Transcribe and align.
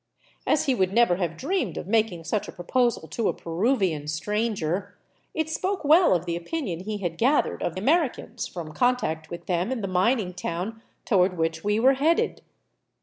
As 0.47 0.65
he 0.65 0.73
would 0.73 0.91
never 0.91 1.17
have 1.17 1.37
dreamed 1.37 1.77
of 1.77 1.85
making 1.85 2.23
such 2.23 2.47
a 2.47 2.51
pro 2.51 2.65
posal 2.65 3.07
to 3.11 3.27
a 3.29 3.35
Peruvian 3.35 4.07
stranger, 4.07 4.97
it 5.35 5.47
spoke 5.47 5.85
well 5.85 6.15
of 6.15 6.25
the 6.25 6.35
opinion 6.35 6.79
he 6.79 6.97
had 6.97 7.19
gath 7.19 7.45
ered 7.45 7.61
of 7.61 7.77
Americans 7.77 8.47
from 8.47 8.73
contact 8.73 9.29
with 9.29 9.45
them 9.45 9.71
in 9.71 9.81
the 9.81 9.87
mining 9.87 10.33
town 10.33 10.81
to 11.05 11.17
ward 11.17 11.37
which 11.37 11.63
we 11.63 11.79
were 11.79 11.93
headed. 11.93 12.41